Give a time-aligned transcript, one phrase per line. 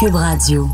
[0.00, 0.68] Cube Radio.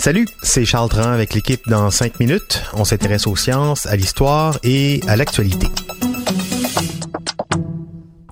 [0.00, 2.62] Salut, c'est Charles Tran avec l'équipe dans 5 minutes.
[2.74, 5.66] On s'intéresse aux sciences, à l'histoire et à l'actualité.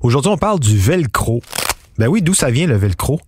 [0.03, 1.41] Aujourd'hui, on parle du velcro.
[1.99, 3.21] Ben oui, d'où ça vient le velcro?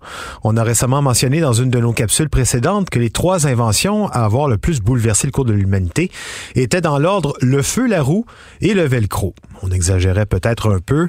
[0.43, 4.25] On a récemment mentionné dans une de nos capsules précédentes que les trois inventions à
[4.25, 6.11] avoir le plus bouleversé le cours de l'humanité
[6.55, 8.25] étaient dans l'ordre le feu, la roue
[8.61, 9.35] et le velcro.
[9.63, 11.09] On exagérait peut-être un peu.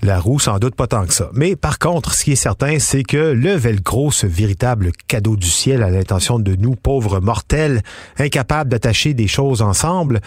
[0.00, 1.28] La roue, sans doute pas tant que ça.
[1.34, 5.48] Mais par contre, ce qui est certain, c'est que le velcro, ce véritable cadeau du
[5.48, 7.82] ciel à l'intention de nous, pauvres mortels,
[8.16, 10.20] incapables d'attacher des choses ensemble,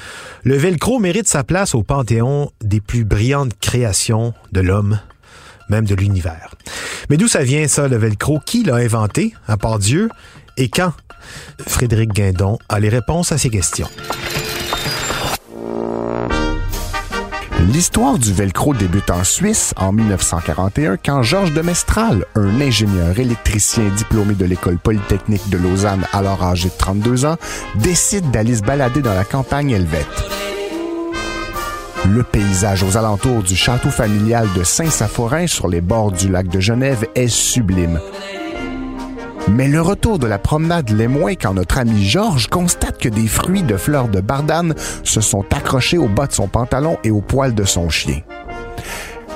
[0.44, 5.00] le velcro mérite sa place au panthéon des plus brillantes créations de l'homme,
[5.72, 6.53] même de l'univers.
[7.09, 8.39] Mais d'où ça vient ça, le velcro?
[8.45, 10.09] Qui l'a inventé, à part Dieu,
[10.58, 10.94] et quand?
[11.67, 13.89] Frédéric Guindon a les réponses à ces questions.
[17.72, 23.88] L'histoire du velcro débute en Suisse en 1941 quand Georges de Mestral, un ingénieur électricien
[23.95, 27.38] diplômé de l'école polytechnique de Lausanne alors âgé de 32 ans,
[27.75, 30.41] décide d'aller se balader dans la campagne helvète.
[32.10, 36.60] Le paysage aux alentours du château familial de Saint-Saphorin sur les bords du lac de
[36.60, 38.00] Genève est sublime.
[39.48, 43.28] Mais le retour de la promenade l'est moins quand notre ami Georges constate que des
[43.28, 47.22] fruits de fleurs de bardane se sont accrochés au bas de son pantalon et au
[47.22, 48.22] poil de son chien.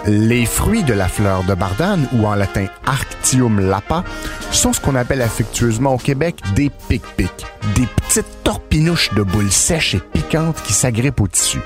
[0.08, 4.04] Les fruits de la fleur de bardane, ou en latin Arctium lapa,
[4.52, 9.96] sont ce qu'on appelle affectueusement au Québec des pic-pics, des petites torpinouches de boules sèches
[9.96, 11.60] et piquantes qui s'agrippent au tissu.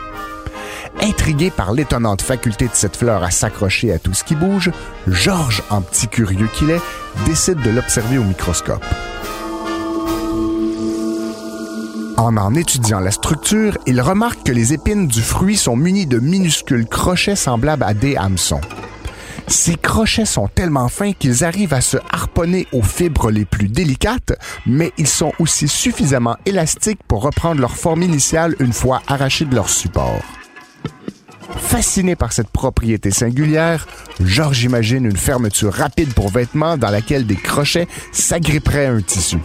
[1.02, 4.70] Intrigué par l'étonnante faculté de cette fleur à s'accrocher à tout ce qui bouge,
[5.08, 6.82] Georges, en petit curieux qu'il est,
[7.26, 8.84] décide de l'observer au microscope.
[12.18, 16.20] En en étudiant la structure, il remarque que les épines du fruit sont munies de
[16.20, 18.59] minuscules crochets semblables à des hameçons.
[19.48, 24.34] Ces crochets sont tellement fins qu'ils arrivent à se harponner aux fibres les plus délicates,
[24.66, 29.56] mais ils sont aussi suffisamment élastiques pour reprendre leur forme initiale une fois arrachés de
[29.56, 30.22] leur support.
[31.59, 33.88] Fasciné par cette propriété singulière,
[34.24, 39.38] Georges imagine une fermeture rapide pour vêtements dans laquelle des crochets s'agripperaient à un tissu.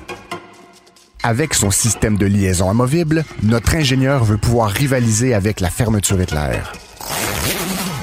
[1.22, 6.72] Avec son système de liaison amovible, notre ingénieur veut pouvoir rivaliser avec la fermeture éclair.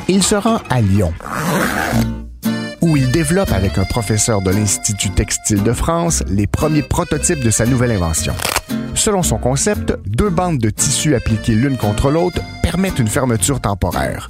[0.08, 1.14] Il se rend à Lyon,
[2.82, 7.52] où il développe avec un professeur de l'Institut textile de France les premiers prototypes de
[7.52, 8.34] sa nouvelle invention.
[8.96, 14.30] Selon son concept, deux bandes de tissu appliquées l'une contre l'autre permettent une fermeture temporaire.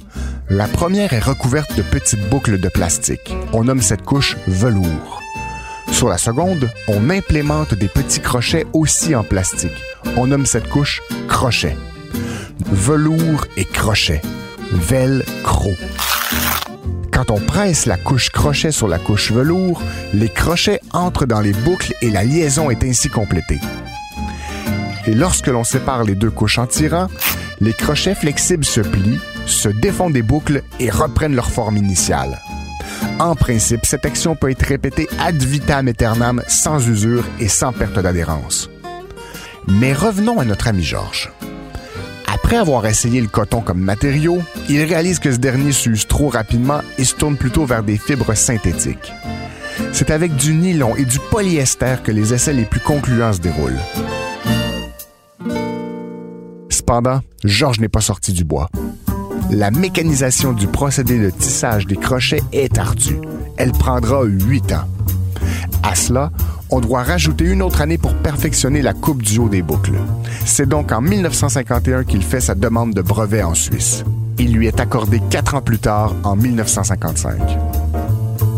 [0.50, 3.36] La première est recouverte de petites boucles de plastique.
[3.52, 5.22] On nomme cette couche velours.
[5.92, 9.80] Sur la seconde, on implémente des petits crochets aussi en plastique.
[10.16, 11.76] On nomme cette couche crochet.
[12.66, 14.20] Velours et crochet.
[14.72, 15.70] Velcro.
[17.12, 19.80] Quand on presse la couche crochet sur la couche velours,
[20.14, 23.60] les crochets entrent dans les boucles et la liaison est ainsi complétée.
[25.06, 27.06] Et lorsque l'on sépare les deux couches en tirant,
[27.62, 32.40] les crochets flexibles se plient, se défont des boucles et reprennent leur forme initiale.
[33.20, 38.00] En principe, cette action peut être répétée ad vitam aeternam sans usure et sans perte
[38.00, 38.68] d'adhérence.
[39.68, 41.30] Mais revenons à notre ami Georges.
[42.26, 46.80] Après avoir essayé le coton comme matériau, il réalise que ce dernier s'use trop rapidement
[46.98, 49.12] et se tourne plutôt vers des fibres synthétiques.
[49.92, 53.78] C'est avec du nylon et du polyester que les essais les plus concluants se déroulent.
[56.92, 58.68] Cependant, Georges n'est pas sorti du bois.
[59.50, 63.16] La mécanisation du procédé de tissage des crochets est ardue.
[63.56, 64.84] Elle prendra huit ans.
[65.82, 66.32] À cela,
[66.68, 69.94] on doit rajouter une autre année pour perfectionner la coupe du haut des boucles.
[70.44, 74.04] C'est donc en 1951 qu'il fait sa demande de brevet en Suisse.
[74.38, 77.38] Il lui est accordé quatre ans plus tard, en 1955.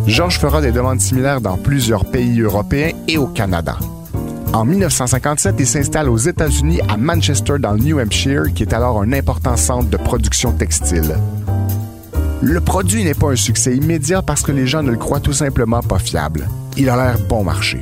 [0.08, 3.78] Georges fera des demandes similaires dans plusieurs pays européens et au Canada.
[4.54, 9.02] En 1957, il s'installe aux États-Unis à Manchester dans le New Hampshire, qui est alors
[9.02, 11.16] un important centre de production textile.
[12.40, 15.32] Le produit n'est pas un succès immédiat parce que les gens ne le croient tout
[15.32, 16.48] simplement pas fiable.
[16.76, 17.80] Il a l'air bon marché.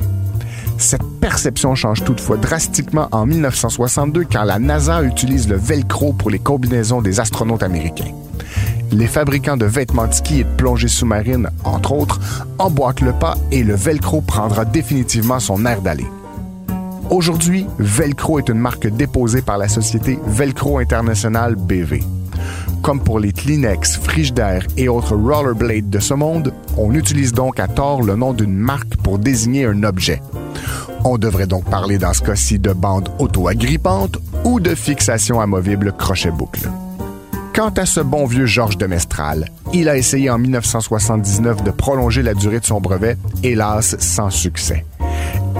[0.79, 6.39] Cette perception change toutefois drastiquement en 1962 quand la NASA utilise le velcro pour les
[6.39, 8.11] combinaisons des astronautes américains.
[8.91, 12.19] Les fabricants de vêtements de ski et de plongée sous-marine, entre autres,
[12.57, 16.07] emboîtent le pas et le Velcro prendra définitivement son air d'aller.
[17.13, 22.01] Aujourd'hui, Velcro est une marque déposée par la société Velcro International BV.
[22.81, 27.67] Comme pour les Kleenex, Frigidaire et autres rollerblades de ce monde, on utilise donc à
[27.67, 30.23] tort le nom d'une marque pour désigner un objet.
[31.03, 36.67] On devrait donc parler dans ce cas-ci de bande auto-agrippante ou de fixation amovible crochet-boucle.
[37.53, 42.23] Quant à ce bon vieux Georges de Mestral, il a essayé en 1979 de prolonger
[42.23, 44.83] la durée de son brevet, hélas sans succès.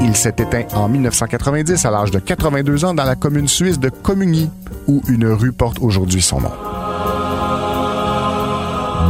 [0.01, 3.89] Il s'est éteint en 1990 à l'âge de 82 ans dans la commune suisse de
[3.89, 4.49] Comugny,
[4.87, 6.51] où une rue porte aujourd'hui son nom.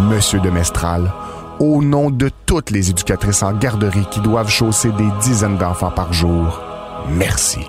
[0.10, 1.12] Monsieur de Mestral,
[1.60, 6.14] au nom de toutes les éducatrices en garderie qui doivent chausser des dizaines d'enfants par
[6.14, 6.62] jour,
[7.10, 7.60] merci.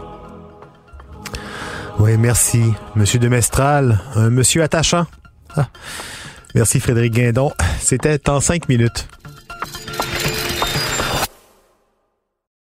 [1.98, 5.06] Oui, merci, Monsieur de Mestral, monsieur attachant.
[5.56, 5.68] Ah.
[6.54, 7.52] Merci Frédéric Guindon.
[7.80, 9.08] C'était en cinq minutes.